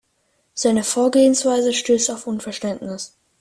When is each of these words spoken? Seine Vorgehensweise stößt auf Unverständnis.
Seine 0.55 0.83
Vorgehensweise 0.83 1.73
stößt 1.73 2.09
auf 2.09 2.25
Unverständnis. 2.25 3.19